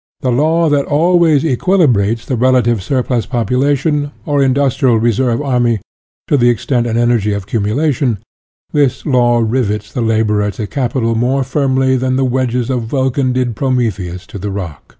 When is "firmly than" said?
11.44-12.16